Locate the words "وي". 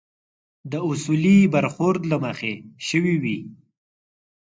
3.23-3.37